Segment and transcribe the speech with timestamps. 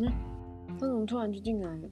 [0.00, 0.12] 嗯，
[0.78, 1.88] 他怎么突然就进来了？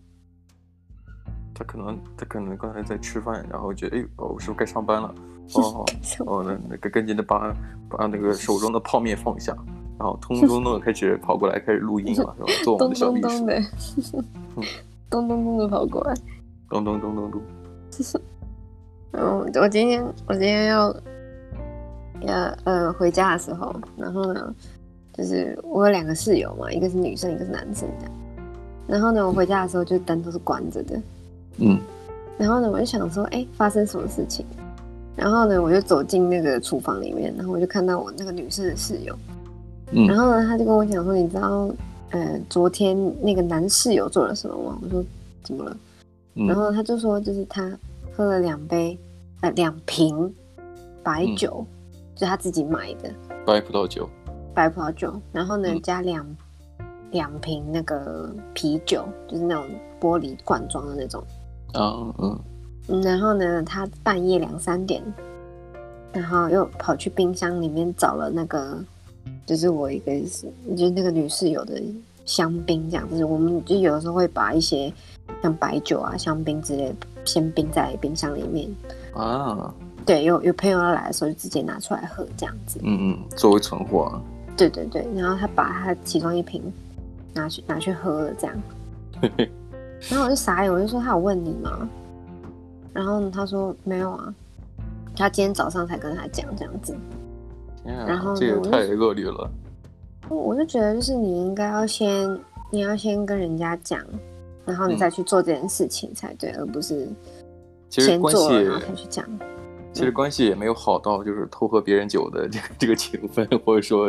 [1.55, 5.15] 他可能他可能刚才在吃饭，然后觉得哎，哦，我是不是该上班了？
[5.55, 5.85] 哦
[6.27, 7.55] 哦，那那个赶紧的把
[7.89, 9.53] 把那个手中的泡面放下，
[9.99, 12.35] 然后 咚咚咚的开始跑过来开始录音了，是吧？
[12.65, 14.23] 做我们的小秘书。
[15.11, 16.15] 咚咚咚的跑过来，
[16.69, 17.43] 咚咚咚咚咚。
[19.13, 20.95] 嗯，我今天我今天要
[22.21, 24.55] 要呃回家的时候，然后呢，
[25.19, 28.15] 就是我有两个室友嘛，一个是女生，一个是男生这样。
[28.87, 31.01] 然后呢，我回家的时候就灯都是关着的。
[31.59, 31.79] 嗯。
[32.39, 34.47] 然后呢，我就想说，哎，发生什么事情？
[35.17, 39.15] 然后呢，我就走进那个厨房里面，然后我就看到我那个女生的室友。
[39.91, 40.07] 嗯。
[40.07, 41.69] 然后呢，他就跟我讲说，你知道，
[42.11, 44.79] 呃，昨天那个男室友做了什么吗？
[44.83, 45.05] 我说
[45.43, 45.77] 怎么了？
[46.37, 46.47] 嗯。
[46.47, 47.71] 然后他就说，就是他。
[48.17, 48.99] 喝了两杯，
[49.43, 50.35] 呃，两瓶
[51.05, 51.67] 白酒，嗯、
[52.17, 53.09] 就他自己买的
[53.47, 54.11] 白葡萄酒，
[54.59, 55.15] 白葡萄酒。
[55.33, 56.37] 然后呢，嗯、加两
[57.13, 59.65] 两瓶那个啤酒，就是那种
[60.01, 61.23] 玻璃罐装的那种。
[61.75, 63.03] 嗯嗯。
[63.03, 65.03] 然后呢，他半夜两三点，
[66.13, 68.83] 然后又跑去冰箱里面找了那个，
[69.47, 70.13] 就是我一个，
[70.77, 71.81] 就是那个女室友的
[72.25, 73.25] 香槟，这样子。
[73.25, 74.93] 我们就有的时候会把一些
[75.43, 76.95] 像白酒啊、香槟之类的。
[77.25, 78.67] 先冰在冰箱里面
[79.13, 79.71] 啊，
[80.07, 84.19] 对，有有朋友要来的时候就直接拿出来喝这样子，嗯嗯，作为存货。
[84.59, 86.61] 对对对，然后他把他其中一瓶
[87.33, 88.57] 拿去拿去喝了这样，
[90.11, 91.89] 然后我就傻眼，我就说他有问你吗？
[92.93, 94.35] 然后他说没有啊，
[95.17, 96.93] 他今天早上才跟他讲这样子，
[97.87, 99.49] 啊、然后这也太恶劣了，
[100.29, 102.39] 我就觉得就是你应该要先
[102.71, 104.05] 你要先跟人家讲。
[104.67, 107.09] 然后你再去做这件事情才对，嗯、而不是
[107.89, 109.25] 先做了然后才去讲。
[109.93, 114.09] 其实关系也没有好到就是偷喝别人酒的这个这个情分，或者说，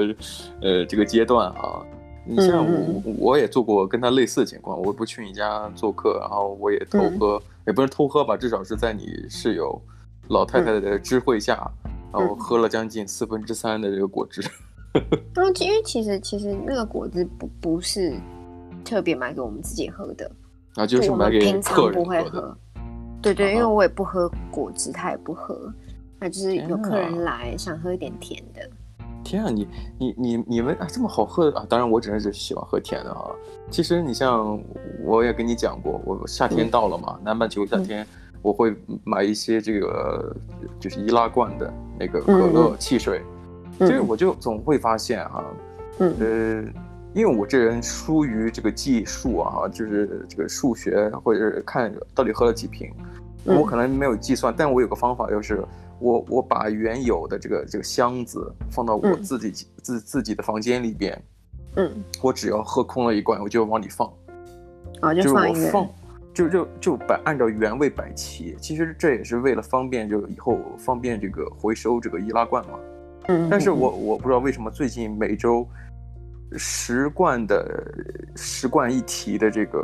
[0.61, 1.81] 呃，这个阶段啊。
[2.25, 9.81] 你像我，嗯、我也做过跟他类似的情况，我不去你家做客，然后我也偷喝，嗯、也不是偷喝吧，至少是在你室友
[10.28, 14.44] 老太太的知会下，嗯、然后喝了将近四分之三的这个果汁。
[14.94, 18.13] 嗯，因为其实其实那个果汁不不是
[18.85, 20.29] 特别买给我们自己喝的。
[20.75, 22.56] 啊，就是买给平常不会喝，
[23.22, 25.72] 对对，因为我也不喝果汁，他也不喝，
[26.19, 28.62] 那就是有客人来想喝一点甜的。
[29.24, 29.68] 天啊，你
[30.00, 31.66] 你你你们啊这么好喝啊！
[31.68, 33.29] 当然我只是喜欢喝甜的啊。
[33.69, 34.59] 其实你像
[35.03, 38.08] 我也跟你讲过，我夏天到了嘛，南半球夏天
[38.41, 40.35] 我会买一些这个
[40.79, 43.22] 就是易拉罐的那个可乐汽水，
[43.78, 45.44] 所以我就总会发现哈，
[45.97, 46.63] 呃。
[47.14, 52.92] 因为我这人疏于这个计数啊，就是这个数学或者是看到底喝了几瓶，
[53.46, 55.64] 我可能没有计算，但我有个方法，就是
[56.00, 61.20] 我我把原有的这个这个箱子放到我自己自自己的房间里边，
[61.78, 64.08] 嗯，我只要喝空了一罐，我就往里放，
[65.02, 65.90] 啊，就是我放，
[66.31, 72.74] 就就就摆按照原位摆齐，其实这也是为了方便，就以后方便这个回收这个易拉罐嘛，
[73.30, 75.68] 嗯，但是我我不知道为什么最近每周。
[76.57, 77.93] 十罐的
[78.35, 79.83] 十罐一提的这个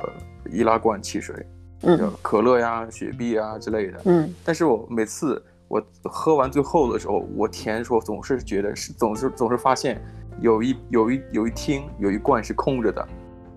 [0.49, 1.35] 易拉罐汽水，
[1.83, 10.01] 嗯，可乐呀、雪碧啊之类的，嗯，但是我每次我喝完最后的时候，我填的时候总是觉得是总是总是发现
[10.41, 13.07] 有一有一有一听有一罐是空着的，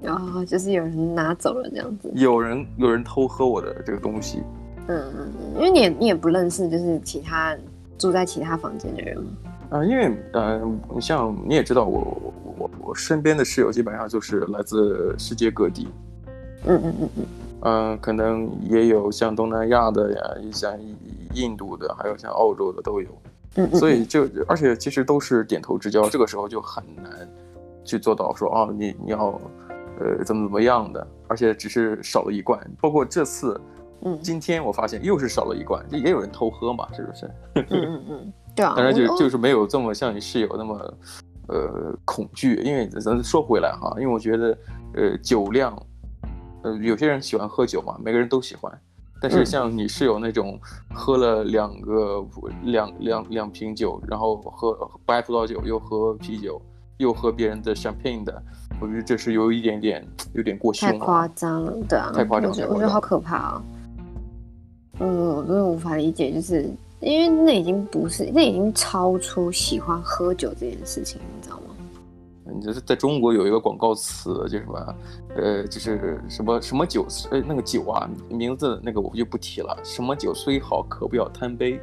[0.02, 4.42] 哦，就是有人拿走了这样子，有人有人偷喝我的这个东西，
[4.86, 7.56] 嗯嗯嗯，因为你也你也不认识就是其他
[7.96, 9.30] 住在其他房间的人吗？
[9.70, 10.60] 啊，因为呃，
[10.94, 12.00] 你像你也知道我。
[12.00, 15.86] 我我我身边的室友基本上就是来自世界各地，
[16.66, 17.26] 嗯嗯嗯嗯，
[17.60, 20.20] 嗯，可能也有像东南亚的呀，
[20.52, 20.76] 像
[21.34, 23.08] 印度的，还有像澳洲的都有，
[23.54, 27.28] 嗯，所以就而且其实都是点头之交，这个时候就很难
[27.84, 29.40] 去做到说啊，你你要
[30.00, 33.60] 呃怎么怎么样的，而且只是少了一罐，包括这次，
[34.02, 37.30] 嗯，今天我发现又是少了一罐，也有人偷喝嘛，是不是？
[37.54, 40.94] 嗯嗯嗯，对啊，当然就就是没有这么像你室友那么。
[41.50, 44.58] 呃，恐惧，因为咱说回来哈，因为我觉得，
[44.92, 45.74] 呃，酒量，
[46.62, 48.70] 呃，有些人喜欢喝酒嘛，每个人都喜欢，
[49.18, 50.60] 但是像你室友那种
[50.94, 52.22] 喝了两个
[52.64, 56.60] 两两两瓶酒，然后喝白葡萄酒，又喝啤酒，
[56.98, 58.42] 又喝别人的 champagne 的，
[58.78, 63.62] 我觉得这是有一点点有点过凶了，太夸张了，对啊，太夸张了，我觉得好可怕啊，
[65.00, 66.70] 嗯，我真的无法理解，就是。
[67.00, 71.62] 因为那已经不是，那已经超出喜欢喝酒这件事情，你知道吗？
[72.50, 74.94] 你就是在中国有一个广告词，就什么，
[75.36, 79.78] 呃，就是什么什么酒，呃，那个酒啊，名字那个我就不提了。
[79.84, 81.78] 什么酒虽好，可不要贪杯，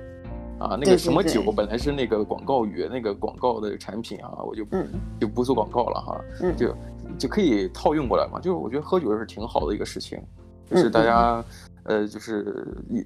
[0.59, 4.87] 啊，那个什么酒本来是那个广告语，那个广告的产品啊，我就、嗯、
[5.19, 6.19] 就不做广告了哈，
[6.57, 6.75] 就
[7.17, 8.39] 就可以套用过来嘛。
[8.39, 10.19] 就是我觉得喝酒是挺好的一个事情，
[10.67, 11.45] 就是大家，
[11.83, 13.05] 嗯、呃，就是一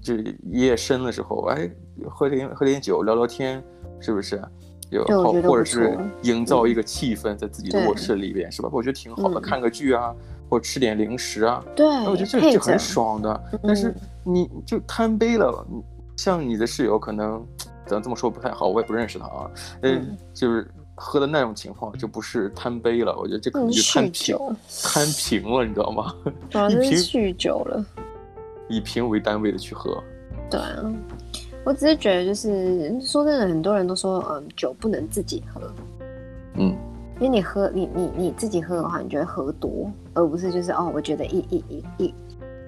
[0.00, 0.14] 就
[0.50, 1.70] 夜深的时候，哎，
[2.08, 3.62] 喝点喝点酒，聊聊天，
[4.00, 4.40] 是不是？
[4.90, 8.70] 有好，或者是营造一个气氛在自己的卧室里边，是吧？
[8.72, 10.14] 我觉得挺好的，看个剧啊，
[10.48, 13.44] 或者吃点零食啊，对，我觉得这这很爽的。
[13.62, 15.66] 但是你就贪杯了，
[16.16, 17.46] 像你的室友可能，
[17.84, 19.50] 咱这么说不太好，我也不认识他啊，
[19.82, 24.38] 嗯，就是喝的那种情况就不是贪杯了，我觉得这可能就贪平，
[24.82, 26.14] 贪平 了，你知道吗？
[26.70, 27.84] 一瓶酗酒了，
[28.68, 30.02] 以瓶为单位的去喝，
[30.50, 30.94] 对啊。
[31.64, 35.60] 我只是觉得，就是说真的，很多人都说，嗯，酒不能自己喝，
[36.54, 36.74] 嗯，
[37.16, 42.14] 因为你喝，你你你自己喝的话，你就会喝多，而不是就是哦，我觉得一一一一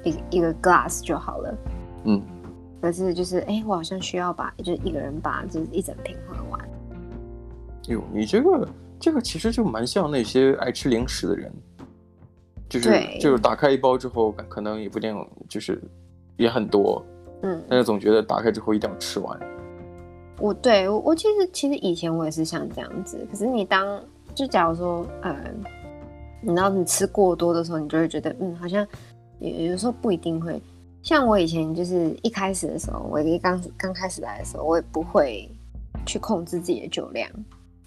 [0.05, 1.58] 一一个 glass 就好了，
[2.05, 2.20] 嗯，
[2.82, 6.61] 可是就是哎、欸，我好像需要把，就是一个人把就是一整瓶喝完。
[7.88, 8.69] 哟，你这个
[8.99, 11.50] 这个其实就蛮像那些爱吃零食的人，
[12.70, 15.14] 就是就是打开一包之后，可能也不一定
[15.49, 15.82] 就是
[16.38, 17.05] 也很多。
[17.43, 19.38] 嗯，但是总觉得打开之后一定要吃完。
[20.38, 24.02] 我对我我其实其实以前我也是像这样子，可是你当
[24.34, 25.37] 就假如说，呃，
[26.40, 28.87] 你知道你吃过多的时候，你就会觉得，嗯，好像
[29.38, 30.62] 有有时候不一定会。
[31.02, 35.49] 像我以前就是一开始的时候，我一刚刚开始来的时候，我也不会
[36.06, 37.28] 去控制自己的酒量。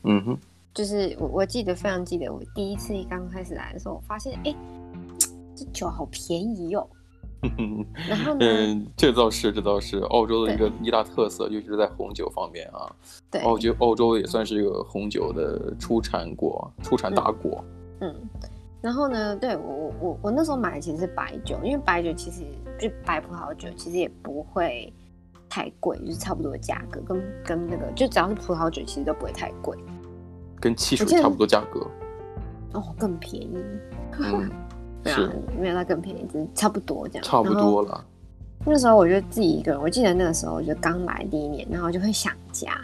[0.03, 0.37] 嗯哼，
[0.73, 4.55] 就是我我记得非常记得，我第一次一刚开始来的时候，我发现，哎，
[5.55, 6.87] 这酒好便宜哟。
[8.07, 12.89] 然后嗯，这倒是，这倒是澳洲的一个一大特色，尤其是在红酒方面啊。
[13.29, 17.61] 对，澳洲澳洲也算是一个红酒的出产国，出产大国。
[17.99, 18.15] 嗯，
[18.81, 22.45] 然后呢，对我我我那时候买的其实是白酒，因为白酒其实
[22.79, 24.91] 就白葡萄酒其实也不会
[25.49, 29.77] 太贵，就是差不多的价格，跟跟那个就只要是葡萄酒其实都不会太贵，
[30.63, 31.85] 跟汽水差不多价格。
[32.71, 33.57] 哦，更便宜。
[34.19, 34.49] 嗯
[35.03, 35.29] 对啊，
[35.59, 37.23] 没有它更便宜，只是差不多这样。
[37.23, 38.01] 差不多了。
[38.65, 42.79] 那时候我就自己一个人，我记得那个时候我就刚来第一年，然后就会想家。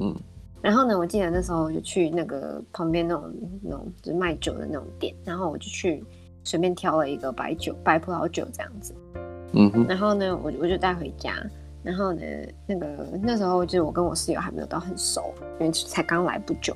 [0.00, 0.12] 嗯。
[0.60, 3.32] 然后呢，我记得那时候我就去那个旁边那种
[3.62, 6.02] 那种就是卖酒的那种店，然后我就去
[6.42, 8.92] 随便挑了一个白酒，白葡萄酒这样子。
[9.52, 9.86] 嗯哼。
[9.86, 11.34] 然后呢，我我就带回家。
[11.84, 12.20] 然后呢，
[12.66, 12.86] 那个
[13.22, 16.74] 那时候就是我跟我室友还没有到很熟，因为才刚来不久。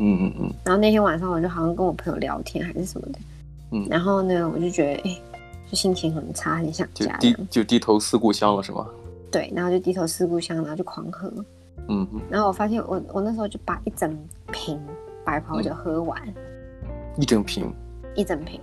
[0.00, 0.52] 嗯嗯嗯。
[0.64, 3.18] 然后那天晚上我就好像跟我朋友聊天还是什么的。
[3.72, 5.22] 嗯，然后呢，我就觉得，哎、欸，
[5.70, 8.84] 就心情很差，很想家，就低就低头思故乡了，是吗？
[9.30, 11.32] 对，然后就低头思故乡，然后就狂喝。
[11.88, 14.18] 嗯，然后我发现我，我我那时候就把一整
[14.50, 14.80] 瓶
[15.24, 16.20] 白葡萄酒喝完，
[17.16, 17.72] 一整瓶，
[18.16, 18.60] 一整瓶。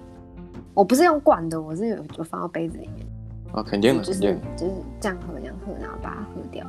[0.74, 3.08] 我不是用罐的，我是有就放到杯子里面。
[3.54, 6.66] 啊，肯定的，就是肯定就是这样喝，这样喝，然后把它喝掉。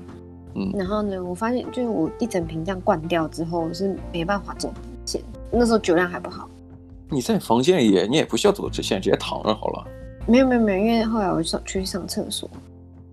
[0.55, 4.73] 嗯，然后呢，我发现就是我一整瓶这样灌掉之后，是没办法走
[5.07, 5.23] 直线。
[5.51, 6.49] 那时候酒量还不好。
[7.11, 9.87] 你在房间里，你也不需要走直线，直接躺着好了。
[10.27, 12.49] 没有没有没有，因为后来我上去上厕所，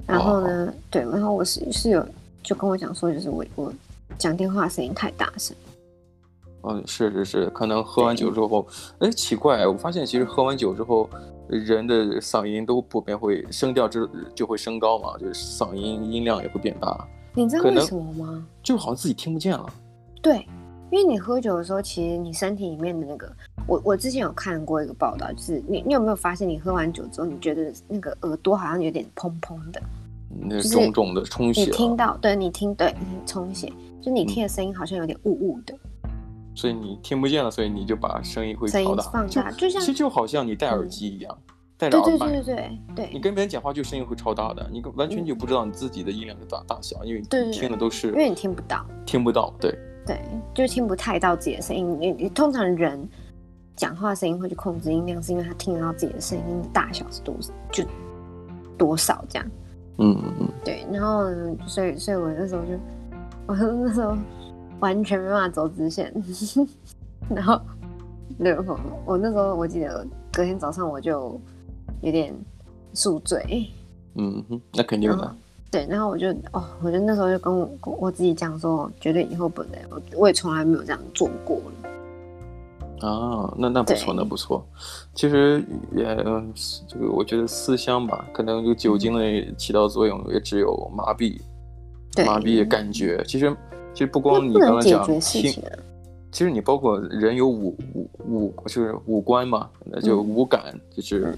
[0.06, 2.06] 然后呢，哦、对，然后我室室友
[2.44, 3.74] 就跟我讲说，就是我我
[4.18, 5.56] 讲电话声音太大声。
[6.64, 8.68] 嗯，是是是，可能喝完酒之后，
[9.00, 11.10] 哎，奇怪，我发现其实喝完酒之后，
[11.48, 17.08] 人的嗓音都普遍会声调就就会升高嘛，就是嗓音音量也会变大。
[17.36, 18.48] 你知道为什么吗？
[18.64, 19.66] 就好像自己听不见了。
[20.22, 20.48] 对。
[20.92, 23.30] 因为你喝酒的时候，其实你身体里面的那个，
[23.68, 29.82] 我我之前有看过一个报道，就是你你有没有发现，你喝完酒之后，你觉得那个耳朵好像有点砰砰的，
[30.30, 31.62] 那种种的充血。
[31.62, 35.76] 你听到，对你听，对充血，就你听的声音好像有点雾雾的，
[36.54, 41.38] 所以你听不见了，所以你就把声音会调大，放大，就像其实就好像你戴耳机一样，
[41.78, 49.78] 戴着耳麦，对对对对对，你跟别人讲话就声音会超大的，你完全就不知道你自己的音量的大大小，因为你听的都是，因为你听不到，听不到，对。
[50.08, 50.22] 对，
[50.54, 51.98] 就听不太到自己的声音。
[52.00, 53.10] 你你通常人
[53.76, 57.84] 讲话声音会去控制音量，是因为他听得到自己的声音的大小是多少，就
[58.78, 59.48] 多少这样。
[59.98, 60.50] 嗯嗯嗯。
[60.64, 61.26] 对，然后
[61.66, 62.74] 所以所以我那时候就，
[63.48, 64.16] 我那时候
[64.80, 66.14] 完全没办法走直线。
[67.28, 67.60] 然后，
[68.38, 68.56] 对，
[69.06, 71.42] 我那时候我记得隔天早上我就
[72.06, 72.34] 有点
[72.94, 73.68] 宿醉。
[74.14, 75.36] 嗯哼，那肯定的。
[75.72, 81.90] 对，然后我就哦，我就那时候就跟我我自己讲说，绝对以后不能，我我也从来没有这样做过了。
[83.06, 84.66] 啊，那那不错，那不错。
[85.14, 85.62] 其实
[85.94, 86.06] 也
[86.88, 91.38] 这个，我觉得思乡吧，可能就酒精的起到作用，也只有麻痹，
[92.26, 93.22] 麻痹感觉。
[93.28, 93.54] 其实
[93.94, 95.62] 其实不光你刚刚讲听，
[96.36, 101.34] 其实你包括人有五五五，就是五官嘛，那就五感，嗯、就是。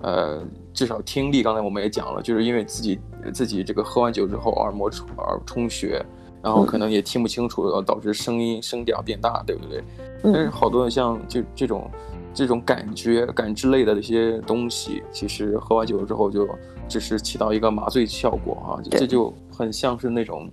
[0.00, 0.40] 呃，
[0.72, 3.00] 至少听力，刚才我们也讲了，就是因为自己
[3.34, 6.00] 自己这个喝完酒之后耳膜充耳充血，
[6.40, 9.82] 然后可能也听不清楚，导致声音声调变大，对不对？
[10.22, 11.90] 但是好多像这这种
[12.32, 16.48] 这种感觉感知类的一些东西，其实喝完酒之后就
[16.88, 20.48] 只是起到一个麻醉效果啊，这就很像是那种。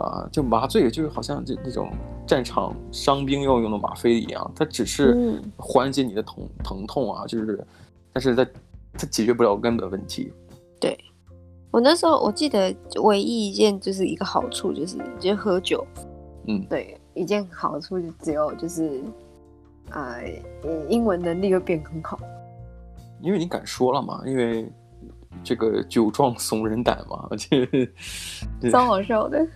[0.00, 1.90] 啊，就麻醉，就是好像这那种
[2.26, 7.66] 战场伤兵要用的吗啡一样，它只是缓解你的疼疼痛啊，就是，
[8.12, 8.44] 但是它
[8.94, 10.32] 它解决不了根本问题。
[10.80, 10.98] 对，
[11.70, 15.86] 我那时候我记得唯一一件就是一个好处就是就喝酒，
[16.46, 19.02] 嗯，对，一件好处就只有就是，
[19.90, 20.22] 呃，
[20.88, 22.18] 英文能力会变很好，
[23.20, 24.66] 因为你敢说了嘛，因为
[25.44, 29.46] 这个酒壮怂人胆嘛，这超好笑的。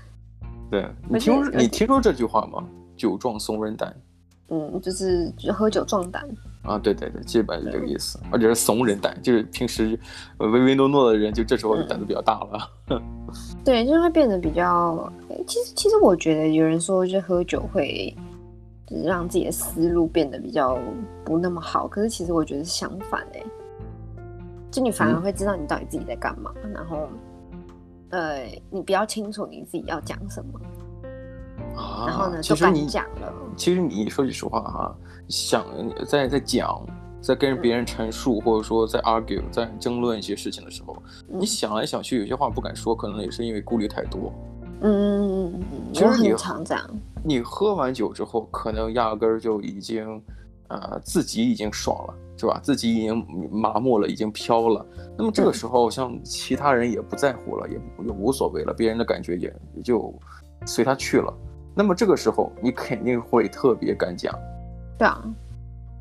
[0.70, 2.64] 对，你听说你听说这句话吗？
[2.96, 3.94] 酒壮怂人胆。
[4.48, 6.22] 嗯，就是喝酒壮胆。
[6.62, 8.18] 啊，对对对，基本是这个意思。
[8.30, 9.98] 而且是怂人胆，就是平时
[10.38, 12.70] 唯唯诺诺的人，就这时候胆子比较大了。
[12.90, 13.02] 嗯、
[13.64, 15.12] 对，就是会变得比较。
[15.46, 18.14] 其实其实我觉得有人说，就喝酒会
[18.86, 20.78] 就是让自己的思路变得比较
[21.24, 21.88] 不那么好。
[21.88, 23.42] 可是其实我觉得是相反哎，
[24.70, 27.08] 就你反而会知道你到底自己在干嘛，嗯、然后。
[28.14, 30.60] 呃，你比较清楚你自己要讲什么，
[31.76, 33.32] 啊、然后呢，就跟你讲了。
[33.56, 34.96] 其实你说句实话哈，
[35.28, 35.66] 想
[36.06, 36.80] 在在讲，
[37.20, 40.96] 在跟别人陈述，嗯、或者说在 argue，在争论一些事情的时候，
[41.28, 44.32] 嗯、你想来想去，有些话不敢说，可能也是因为顾虑太多。
[44.80, 45.60] 嗯
[45.92, 46.88] 其实你常这样。
[47.24, 50.22] 你喝完酒之后，可能压根儿就已经，
[50.74, 52.14] 呃，自己已经爽了。
[52.36, 52.60] 是吧？
[52.62, 54.84] 自己已经麻木了，已经飘了。
[55.16, 60.12] 那么这个时候，像其他人也不在乎了，也也无所谓了，别人的感觉也也就
[60.66, 61.32] 随他去了。
[61.76, 64.34] 那么这个时候，你肯定会特别敢讲。
[64.98, 65.22] 对啊，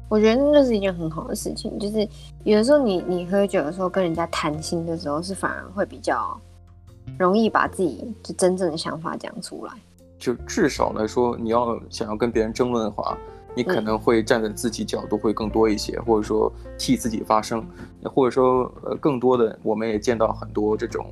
[0.10, 1.78] 我觉得那是一件很好的事情。
[1.78, 2.06] 就是
[2.44, 6.36] 有的时候你，你你喝酒的时候跟人家谈心的时候，是反而会比较
[7.20, 9.74] 容易把自己就真正的想法讲出来。
[10.18, 13.16] 就至少来说，你要想要跟别人争论的话。
[13.56, 17.66] 你可能会站在自己角度会更多一些，或者说替自己发声，
[18.04, 21.06] 或者说呃更多的，我们也见到很多这种，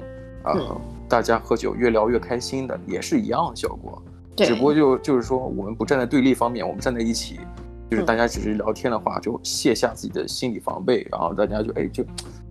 [0.43, 4.01] 呃，大家喝酒越聊越开心的，也是一样的效果。
[4.36, 7.39] 对，只不过就就是说我们不站在对立方面，我们站在一起，
[7.89, 12.03] 就是大家只是聊天的话，就卸下自己的心理防备，然后大家就哎就，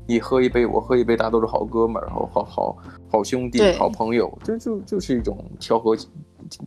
[0.07, 2.77] 你喝一杯我喝一杯，大家都是好哥们儿，然后好好
[3.11, 5.97] 好兄弟好朋友，就就就是一种调和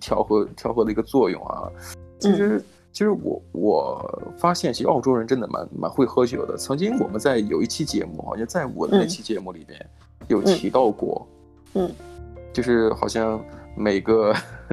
[0.02, 1.72] 调和调和的一个作用啊，
[2.20, 2.62] 其实。
[2.94, 6.56] 其实我我发现，其实澳洲人真的蛮蛮会喝酒的。
[6.56, 9.84] 曾经我们在有一期节目，好像在我的那期节目里边
[10.28, 11.28] 有提到过，
[11.74, 11.96] 嗯，嗯
[12.54, 13.44] 就是好像
[13.76, 14.32] 每个，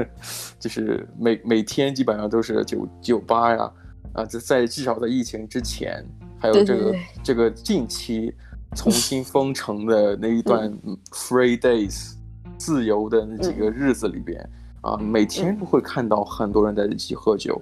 [0.60, 3.72] 就是每每天基本上都是酒酒吧呀，
[4.12, 6.04] 啊，在在至少在疫情之前，
[6.38, 8.34] 还有这个这个近期
[8.76, 10.70] 重新封城的那一段
[11.10, 12.12] free days，
[12.44, 14.46] 嗯、自由的那几个日子里边，
[14.82, 17.58] 啊，每天都会看到很多人在一起喝酒。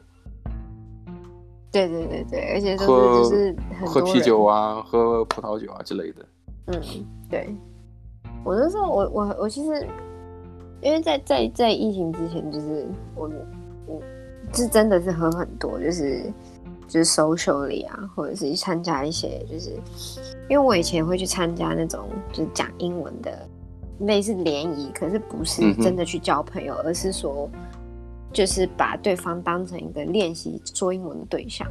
[1.70, 3.56] 对对对对，而且都是就是
[3.86, 6.26] 喝啤酒啊，喝葡萄酒啊之类的。
[6.66, 6.80] 嗯，
[7.28, 7.54] 对。
[8.44, 9.86] 我那时候，我我我其实，
[10.80, 13.30] 因为在在在疫情之前，就是我
[13.86, 14.00] 我
[14.52, 16.32] 是真的是喝很多，就是
[16.86, 19.72] 就是 socially 啊，或者是去参加一些，就是
[20.48, 23.46] 因为我以前会去参加那种就是讲英文的
[24.00, 27.48] 类似联谊，可是不是真的去交朋友，嗯、而是说。
[28.32, 31.66] 就是把对方当成一个练习说英文的对象，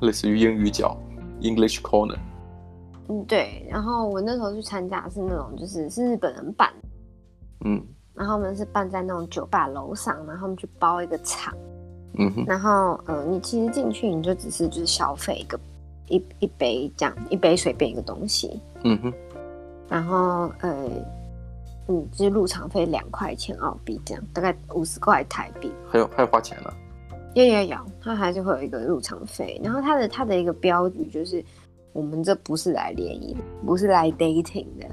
[0.00, 0.96] 类似于英语角
[1.40, 2.18] （English Corner）。
[3.08, 3.66] 嗯，对。
[3.70, 6.72] 然后我那时候去参加是那种，就是是日本人办，
[7.64, 7.82] 嗯，
[8.14, 11.54] 然后我们是办在那种酒吧楼上，然后他们去包一个场，
[12.18, 15.58] 嗯哼，然后呃，你其实进去你就只是就是消费一个
[16.08, 19.12] 一一杯这样一杯随便一个东西，嗯哼，
[19.88, 21.19] 然后呃。
[21.90, 25.72] 嗯，就是入场费两块钱澳币，这样大概五十块台币。
[25.90, 26.72] 还有还有花钱呢？
[27.34, 29.60] 有有有，它还是会有一个入场费。
[29.62, 31.44] 然后它的它的一个标语就是：
[31.92, 34.86] 我们这不是来联谊的，不是来 dating 的。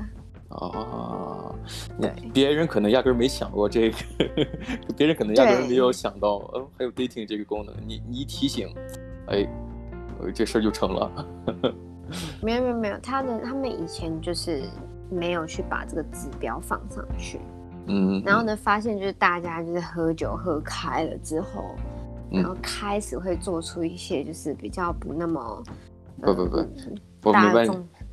[0.50, 1.54] 哦，
[2.02, 3.98] 对，别人可能压根儿没想过这个，
[4.98, 7.76] 别人可能压根儿没有想到，呃、哦，还有 dating 这个功能。
[7.86, 8.68] 你你一提醒，
[9.28, 9.48] 哎，
[10.34, 11.28] 这事儿就成了。
[12.42, 14.64] 没有没有没有，他的他们以前就是。
[15.10, 17.40] 没有去把这个指标放上去，
[17.88, 21.76] 嗯，然后呢，发现就是大家就是喝酒喝开了之后，
[22.30, 25.64] 然后开始会做出一些就是比较不那么，
[26.22, 26.58] 不不不，
[27.24, 27.66] 我明白，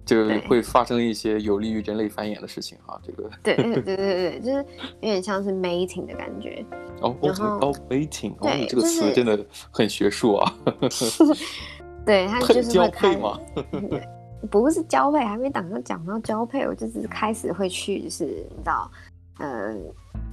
[0.04, 4.58] 就是会发生一些有利于人类繁衍的事情哈，这个，对 对对对对，就是
[5.00, 6.64] 有点像是 mating 的感觉，
[7.00, 10.54] 哦哦 mating，哦，这个词真的很学术啊，
[12.06, 13.38] 对，他就是会开嘛。
[14.50, 18.90] 不是交配，还没等到讲到交配，我就只是开始会去，就是你知道，
[19.38, 19.72] 呃，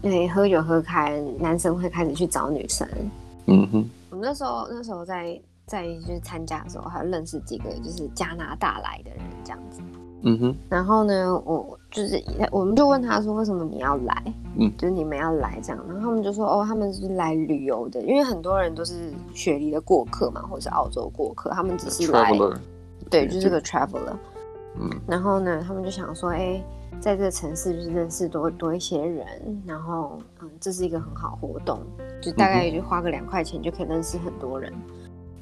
[0.01, 2.87] 因为喝酒喝开，男生会开始去找女生。
[3.47, 9.81] 嗯哼，我们那时候那时候在在就是参加的时候，还有认识几个就是加拿大来的人这样子。
[10.23, 10.55] 嗯哼。
[10.69, 14.33] 然后呢，我就是我们就问他说，为什么你要来？
[14.57, 15.83] 嗯，就是你们要来这样。
[15.87, 22.31] 然后他们就说，哦，他们是来旅游的，因为很多人都是雪梨的过客嘛，或者是澳洲过客，他们只是来。
[23.11, 24.15] 对，就是个 traveler。
[24.79, 24.89] 嗯。
[25.05, 26.63] 然后呢，他们就想说，哎。
[26.99, 29.25] 在这个城市就是认识多多一些人，
[29.65, 31.79] 然后嗯，这是一个很好活动，
[32.21, 34.71] 就大概也就花个两块钱就可以认识很多人。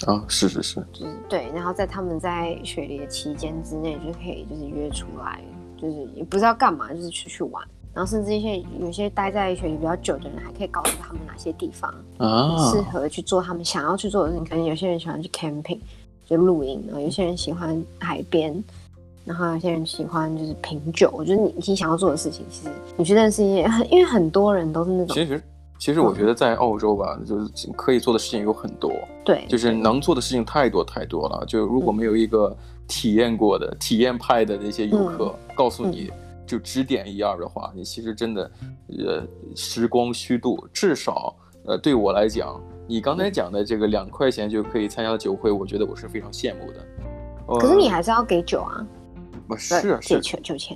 [0.05, 5.41] 啊、哦，是是是，就是对，然后在他们在雪梨的期间之内就可以就是约出来，
[5.75, 7.61] 就是也不知道干嘛，就是出去玩，
[7.93, 14.45] 然后甚至一些有些待在雪梨比较久的人还可以告诉他们哪些地方啊适合去做他们想要去做的事情。
[14.45, 15.79] 可能有些人喜欢去 camping，
[16.29, 18.63] 就露营，然后有些人喜欢海边。
[19.25, 25.13] 然后有些人喜欢就是品酒，我觉得你你想要做的事情，其实你去认识一些很，因为很多人都是那种。
[25.13, 25.43] 其实，
[25.77, 28.91] 其实我觉得在澳洲吧，嗯、就是可以做的事情有很多。
[29.23, 31.45] 对，就是能做的事情太多太多了。
[31.45, 32.55] 就如果没有一个
[32.87, 36.09] 体验过的、嗯、体验派的那些游客、嗯、告诉你
[36.47, 38.51] 就指点一二的话，嗯、你其实真的
[38.97, 39.23] 呃
[39.55, 40.67] 时光虚度。
[40.73, 42.59] 至少呃对我来讲，
[42.89, 47.59] 你刚才讲的这个两块钱就可以参加酒会，我觉得我是非常羡慕的。
[47.59, 48.83] 可是你还是要给酒啊。
[49.47, 50.75] 不是啊，是酒酒钱，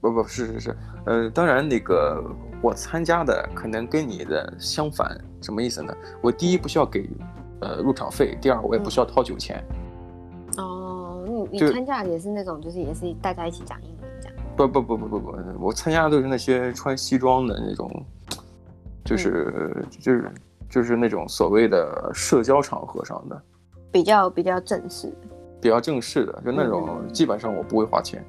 [0.00, 2.22] 不不是是是，呃，当然那个
[2.62, 5.92] 我参加的可能跟你的相反，什么意思呢？
[6.20, 7.10] 我第一不需要给
[7.60, 9.60] 呃入场费，第二我也不需要掏酒钱。
[10.58, 14.36] 嗯、哦，你你参加的也是那种，就是也是大家一起讲英文这样？
[14.56, 17.90] 不不不不不不，我参加的都是那些穿西装的那种，
[19.04, 20.30] 就是、嗯、就是
[20.68, 23.42] 就是那种所谓的社交场合上的，
[23.90, 25.12] 比较比较正式。
[25.60, 28.24] 比较正式的，就那种基本上我不会花钱，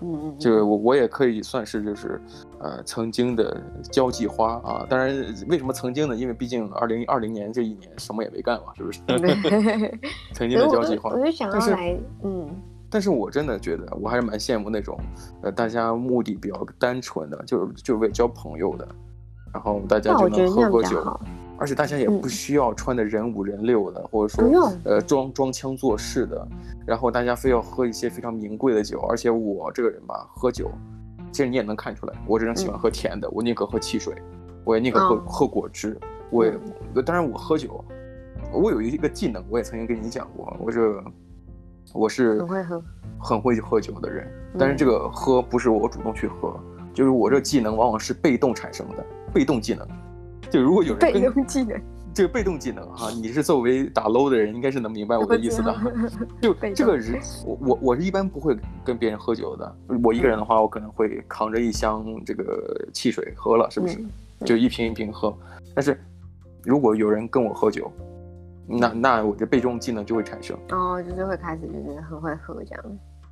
[0.00, 2.20] 嗯嗯，就我我也可以算是就是，
[2.58, 4.84] 呃，曾经的交际花啊。
[4.88, 5.08] 当然，
[5.48, 6.16] 为什么曾经呢？
[6.16, 9.00] 因为毕竟二零二零年这一年什么也没干嘛，是不是？
[10.34, 12.48] 曾经的交际花，我就想要来，嗯。
[12.90, 14.98] 但是我真的觉得，我还是蛮羡慕那种，
[15.42, 18.88] 呃，大家目的比较单纯的，就是就是为交朋友的，
[19.52, 21.20] 然后大家就能喝喝酒。
[21.58, 26.48] 而且大家也不需要穿的人五人六的，嗯、或者说呃装装腔作势的，
[26.86, 29.00] 然后大家非要喝一些非常名贵的酒。
[29.10, 30.70] 而且我这个人吧，喝酒，
[31.32, 34.14] 其实你也能看出来，我这人喜欢喝甜的，嗯、我宁可喝汽水，
[34.64, 35.98] 我也宁可喝、哦、喝果汁。
[36.30, 36.52] 我也，
[36.94, 37.84] 嗯、当然我喝酒，
[38.52, 41.02] 我有一个技能，我也曾经跟你讲过，我这
[41.92, 42.82] 我是很会喝
[43.18, 46.54] 很会喝酒的人，但是这个喝不是我主动去喝，
[46.94, 49.88] 就是我这技能往往是被动产生的，被动技能。
[50.50, 51.80] 就如果有人跟被动技能，
[52.14, 55.74] 这个被动技能哈，你是作为打 low 的人，应该是能明白我的意思的。
[56.42, 59.76] 就这个人，我我我是一般不会跟别人喝酒的。
[60.02, 63.98] 我一个人的话，我可能会扛着一箱这个汽水喝了，是不是？
[64.44, 65.36] 就一瓶一瓶喝。
[65.74, 66.00] 但是
[66.64, 67.90] 如果有人跟我喝酒，
[68.66, 70.56] 那那我的被动技能就会产生。
[70.70, 72.84] 哦，就是会开始就是很会喝这样。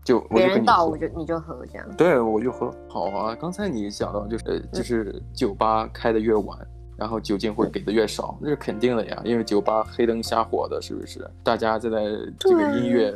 [0.05, 1.88] 就别人倒我就你就喝这样。
[1.96, 2.72] 对，我就喝。
[2.88, 6.57] 好啊，刚才你讲到就是就是酒吧开的越晚。
[6.97, 11.21] 然后酒精会给的越少，那是肯定的呀，因为酒吧黑灯瞎火的，是不是？
[11.43, 12.05] 大家在在
[12.39, 13.15] 这个音乐，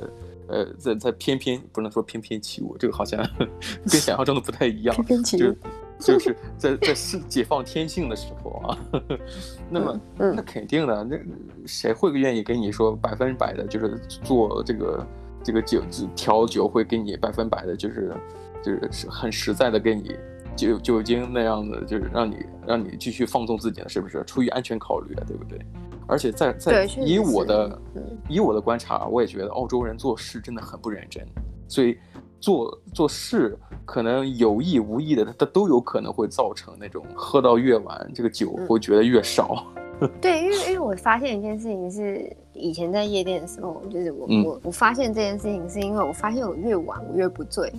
[0.49, 4.95] 呃，在在翩翩，不能说翩翩起舞，这个好像跟想象中的不太一样。
[5.05, 5.57] 翩翩起舞，
[5.99, 8.79] 就就是在在是解放天性的时候啊。
[9.71, 11.19] 那么，那肯定的，那
[11.67, 15.07] 谁会愿意跟你说百分百的，就是做这个
[15.43, 15.83] 这个酒
[16.15, 18.15] 调酒会给你百分百的，就是
[18.63, 20.15] 就是很实在的给你。
[20.57, 22.37] 酒酒精那样子，就是让你
[22.67, 24.23] 让你继续放纵自己了，是不是？
[24.25, 25.59] 出于安全考虑啊，对不对？
[26.07, 27.81] 而且在在以我的
[28.29, 31.25] 以我的观察，我也觉得澳洲人做事真的很不认真，
[31.69, 31.97] 所以
[32.41, 39.65] 做做事可能有意无意的，他都有可能会造成那种喝到越晚，这个酒会觉得越少。
[40.01, 47.73] 嗯、对，因为因为我发现一件事情是，以前在夜店的时候，就是我、嗯、我我发现这件事情是因为我发现我越晚我越不醉。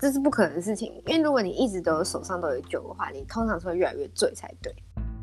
[0.00, 4.74] 这是不可能的事情，因为如果你一直都手上都有酒的话，你通常是会越来越醉才对。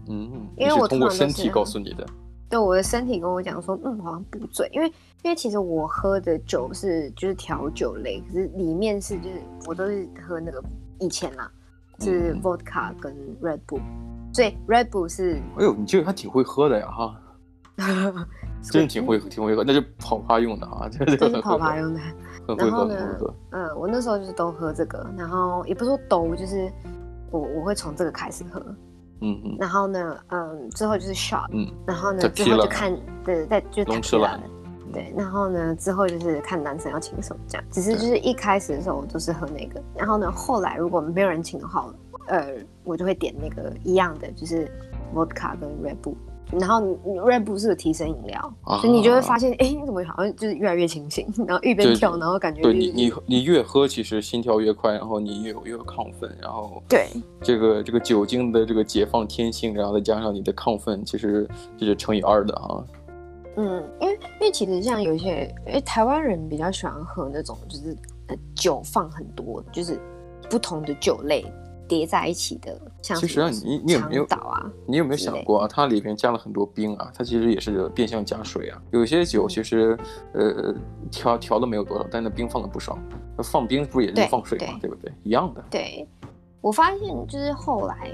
[0.07, 2.05] 嗯，因为我通过身体告诉你的。
[2.47, 4.87] 对，我的身体跟我讲说，嗯，好像不醉，因为
[5.23, 10.63] 因为其实我喝的酒是就是调酒类，可是里面是就是我都是喝那个
[10.99, 11.51] 以前啦，
[11.99, 13.11] 是 vodka 跟
[13.41, 13.81] Red Bull，
[14.31, 15.41] 所以 Red Bull 是。
[15.57, 17.21] 哎呦，你这个还挺会喝的呀，哈。
[18.71, 21.99] 真的挺会挺会喝，那就跑趴用的啊， 这是 跑趴用的。
[22.57, 23.17] 然后呢，
[23.51, 26.71] 嗯，我那时候就是都喝这个，然后也不是说都，就是
[27.31, 28.59] 我我会从这个开始喝，
[29.21, 34.41] 嗯嗯，然后呢，嗯，之后就是 shot，嗯，然后呢，之后就看，对，再就龙舌兰，
[34.93, 41.85] 对，然后呢，之后就是看男生要请什么这样，只是就是一开始的时候我都是喝那个，然后呢，后来如果没有人请的话，
[42.27, 44.69] 呃，我就会点那个一样的，就是
[45.13, 46.15] vodka 跟 Red Bull。
[46.51, 57.07] 然后你 Red Bull 是个提神饮料，啊、所以你就会发现，哎，你怎么好像就是越来越清醒，然后一边跳，然后感觉、就是、对你你你越喝，其实心跳越快，然后你越有越有亢奋，然后对
[57.41, 62.83] 这个这个酒精的这个解放天性，然后再加上你的亢奋，其实这是乘以二的啊。
[63.57, 67.97] 嗯，因为因为其实像有一些，哎，台湾人比较喜欢喝那种就是
[68.53, 69.99] 酒放很多，就是
[70.49, 71.45] 不同的酒类。
[71.87, 74.71] 叠在一起的，像其实啊，你你有没有啊？
[74.87, 75.67] 你有没有想过啊？
[75.67, 78.81] 它里边加了很多冰啊，它其实也是变相加水啊。
[78.91, 79.97] 有些酒其实，
[80.33, 80.73] 呃，
[81.11, 82.97] 调调的没有多少，但那冰放了不少。
[83.37, 84.77] 那放冰不是也是放水吗？
[84.81, 85.11] 对，对不对？
[85.23, 85.63] 一样的。
[85.69, 86.07] 对，
[86.61, 88.11] 我发现就是后来，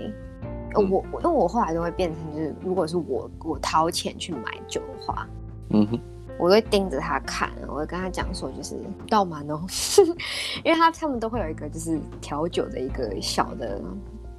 [0.73, 5.27] 呃、我因为我后来都会变成就是，如果是我我掏钱去买酒的话，
[5.69, 5.99] 嗯哼。
[6.41, 8.75] 我会盯着他看，我会跟他讲说，就是
[9.07, 9.61] 倒满哦，
[10.65, 13.79] 因为他他们都会有一个就是调酒的一个小的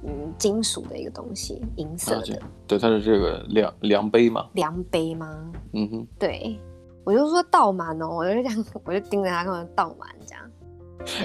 [0.03, 2.41] 嗯金属的一个东西，银色的。
[2.67, 4.45] 对，它是这个量量杯嘛？
[4.51, 5.49] 量杯吗？
[5.71, 6.07] 嗯哼。
[6.19, 6.59] 对，
[7.05, 10.43] 我就说倒满哦，我就这样，我就盯着他看倒满这样。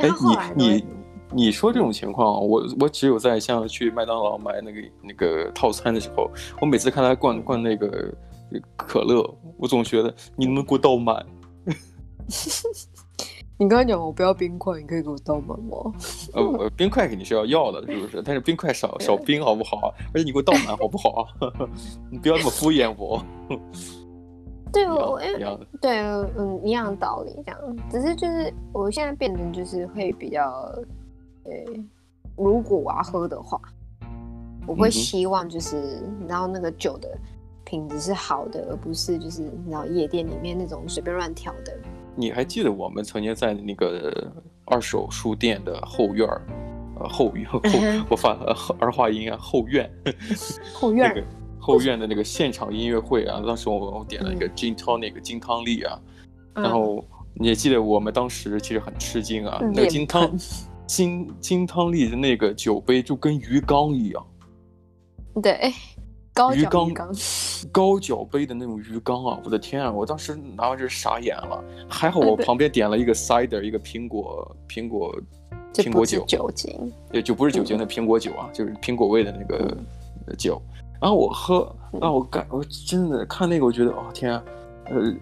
[0.00, 0.84] 哎，你你
[1.32, 8.14] 你说这种情况，我我只有在像去麦当劳买那个那个套餐的时候，我每次看他灌灌那个。
[8.76, 9.22] 可乐，
[9.56, 11.24] 我总觉得你能不能给我倒满？
[13.60, 15.76] 你刚刚讲我不要冰块，你可以给我倒满吗？
[16.32, 18.22] 呃，冰块肯定是要要的，是不是？
[18.24, 19.92] 但是冰块少少冰好不好？
[20.14, 21.26] 而且你给我倒满好不好？
[22.08, 23.20] 你不要那么敷衍我。
[24.72, 25.98] 对，我因为对，
[26.36, 27.76] 嗯，一样的道理，这样。
[27.90, 30.44] 只是就是我现在变成就是会比较，
[31.44, 31.52] 呃，
[32.36, 33.60] 如果我要喝的话，
[34.68, 37.08] 我会希望就是然后那个酒的。
[37.68, 41.76] 品质是好的，而不是就是你知道夜店里面那种随便乱调的。
[42.16, 44.32] 你还记得我们曾经在那个
[44.64, 46.40] 二手书店的后院儿，
[46.98, 47.60] 呃后院 后
[48.08, 48.32] 我发
[48.78, 49.88] 儿化音啊后院
[50.72, 51.26] 后院那个
[51.60, 56.00] 后院的那个现场音乐会啊，当时我我点了一个 Gin Tonic 金汤力啊，
[56.54, 57.04] 嗯、然后
[57.34, 60.34] 你也记得我们当时其实很吃惊啊，嗯、那个金汤
[60.86, 64.26] 金金汤力的那个酒杯就跟鱼缸一样，
[65.42, 65.70] 对。
[66.54, 66.90] 鱼缸，
[67.72, 69.40] 高脚杯的那种鱼缸啊！
[69.44, 69.90] 我的天啊！
[69.90, 71.62] 我当时拿完这傻眼了。
[71.88, 75.14] 还好我旁边点了一个 cider，一个苹果苹果
[75.74, 79.76] 苹果酒，酒精，对，就不是酒精的苹果酒啊，就是苹果味的那个
[80.36, 80.60] 酒。
[81.00, 81.60] 然后我喝，
[82.00, 84.42] 啊，我感，我真的看那个，我觉得哦天啊，
[84.86, 85.14] 呃，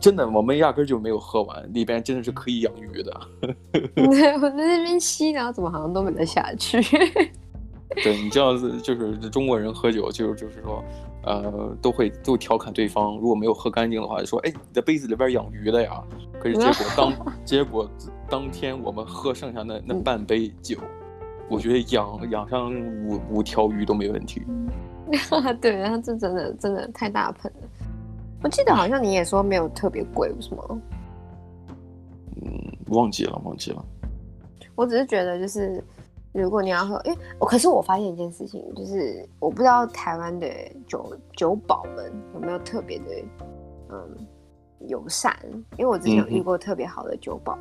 [0.00, 3.20] 真的，我们压根就没有喝完，里边真的是可以养鱼的。
[4.40, 6.80] 我在那边吸，然后怎么好像都没得下去。
[7.96, 10.84] 对，你知道，就是中国人喝酒，就是就是说，
[11.24, 16.02] 呃，都会都调侃对方，如果没有喝干净的话，就说，哎，你的杯子里边养鱼的呀。
[16.38, 17.90] 可是结果当结果
[18.28, 20.76] 当天我们喝剩下那那半杯酒，
[21.48, 22.72] 我觉得养养上
[23.06, 24.42] 五五条鱼都没问题。
[25.60, 27.68] 对，然后这真的真的太大盆了。
[28.42, 30.80] 我记得好像你也说没有特别贵，为什么？
[32.42, 33.84] 嗯，忘记了，忘记了。
[34.74, 35.82] 我只是觉得就是。
[36.32, 40.46] 如果你要喝，因为我可是我发现一件事情，就是我不知道台湾的
[40.86, 43.04] 酒酒保们有没有特别的
[43.88, 44.26] 嗯
[44.86, 45.36] 友善，
[45.76, 47.58] 因为我之前有遇过特别好的酒保，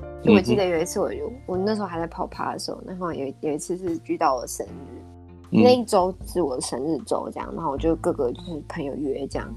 [0.00, 5.00] 嗯、就我记得有一次我就我那时候还在跑趴的时候，然后有有一次是遇到我生日，
[5.52, 9.54] 嗯、那一周是我的生日周这样，然后我就各个就是朋友约这样，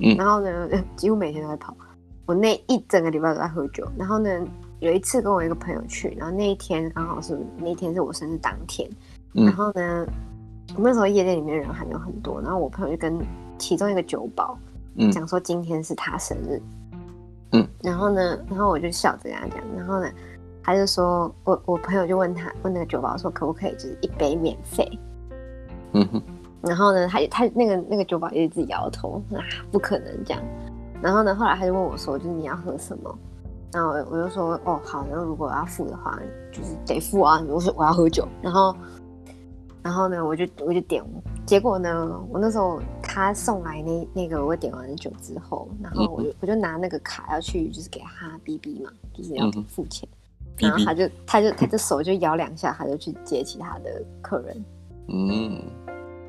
[0.00, 1.74] 嗯、然后呢 几乎每天都在跑，
[2.26, 4.46] 我那一整个礼拜都在喝酒，然后呢。
[4.84, 8.86] 有一次跟我一个朋友去，然后那一天刚好是那一天是我生日当天，
[9.32, 10.06] 嗯、然后呢，
[10.76, 13.18] 我那时候夜店里面人还没有很多，然后我朋友就跟
[13.56, 14.58] 其中一个酒保
[15.10, 16.60] 讲说今天是他生日，
[17.52, 20.06] 嗯，然后呢，然后我就笑着跟他讲，然后呢，
[20.62, 24.86] 他就说我我朋友就问他问那个酒保说可不可以就是一杯免费，
[25.94, 26.22] 嗯哼，
[26.60, 29.40] 然后呢，他他那个那个酒保也自己摇头啊
[29.72, 30.42] 不可能这样，
[31.00, 33.18] 然后呢，后来他就问我说就是你要喝什么？
[33.74, 36.16] 然后我就说哦好，然后如果我要付的话，
[36.52, 37.42] 就是得付啊。
[37.48, 38.76] 我说我要喝酒，然后，
[39.82, 41.04] 然后呢，我就我就点，
[41.44, 50.08] 结果呢，我那时候他送来那那个我点完了酒之后，然后我就我就拿那个卡要去就是给他哔哔嘛，就是要付钱，
[50.60, 54.64] 嗯、然后他就他就他的手就摇两下，他就去接其他的客人，
[55.08, 55.60] 嗯，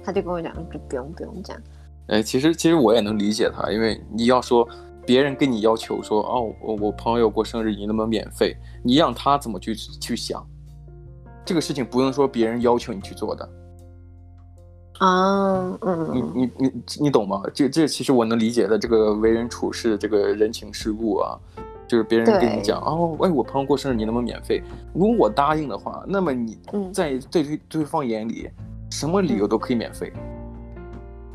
[0.03, 1.61] 他就跟我讲就不用不用这样。
[2.07, 4.67] 哎，其实其实我也能理解他，因为你要说。
[5.05, 8.57] 别人跟你要求说哦，我我朋友过生日，你能不能免费？
[8.83, 10.45] 你让他怎么去去想？
[11.45, 13.49] 这个事情不用说别人要求你去做的
[14.97, 17.43] 啊，嗯，你你你你懂吗？
[17.53, 21.37] 这这其实我能理解的，这个为人处事这个人情世故啊，
[21.87, 24.63] 就是别人跟你讲哦，哎，我朋友过生日，你能不能免费？
[24.93, 26.57] 如果我答应的话，那么你
[26.91, 28.49] 在对对对方眼里，
[28.89, 30.11] 什么理由都可以免费。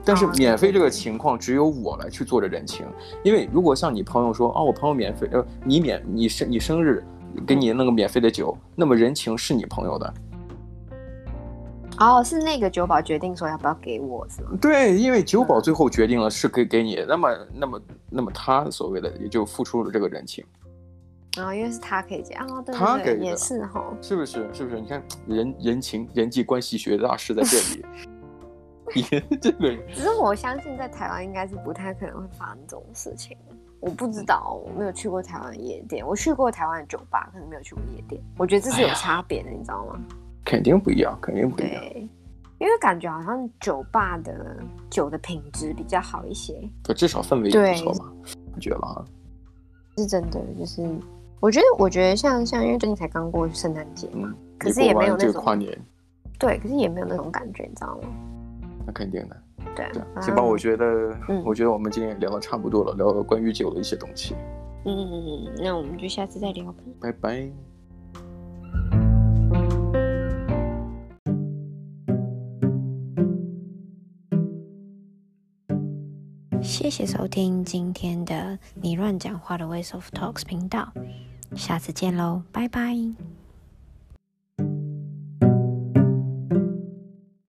[0.05, 2.87] 但是免费这个情况只有我来去做这人情，
[3.23, 7.05] 因为如果像你朋友说啊，我朋友免费，呃，你免你生你生日
[7.47, 10.15] 给你弄个免费的酒，那么人情是你朋友的。
[11.99, 14.51] 哦，是那个酒保决定说要不要给我，是吗？
[14.59, 20.43] 对，因为酒保最后决定了是给给你，嗯、那么那么那么他所谓的也就付出了这个人情。
[21.37, 24.49] 啊、哦，因为是他可以这样，哦，对，对，对，他给也是哈，是不是？
[24.53, 24.81] 是不是？
[24.81, 27.85] 你看人人情人际关系学大师在这里，
[28.95, 29.77] 也 这个。
[29.95, 33.37] 只是我相信在台湾应该是不太可能会发生这种事情。
[33.81, 38.23] 我不知道，我没有去过台湾夜店，我去过台湾的酒吧，可能没有去过夜店。
[38.37, 39.99] 我觉得这是有差别的，哎、你知道吗？
[40.45, 41.81] 肯定不一样，肯定不一样。
[41.81, 42.09] 对，
[42.59, 44.59] 因为感觉好像酒吧的
[44.91, 48.13] 酒的品质比较好一些，可至少氛围也不错嘛，
[48.55, 49.03] 我觉得啊，
[49.97, 50.39] 是真的。
[50.59, 50.87] 就是
[51.41, 55.75] 我觉得，我觉得像像，因为最近才刚过圣诞节嘛，可是也没有那种跨年，
[56.39, 58.09] 对，可是也没有那种感觉，你知道吗？
[58.91, 59.37] 那肯定的，
[59.77, 59.89] 对。
[60.21, 64.35] 行吧，我觉得，我觉得我们今天也聊的差不多了，聊了关于酒的一些东西。
[64.85, 65.13] 嗯嗯
[65.47, 67.49] 嗯，那我们就下次再聊吧，拜拜。
[76.61, 80.93] 谢谢收听今天的你乱讲话的 Ways of Talks 频道，
[81.55, 82.97] 下次见喽，拜拜。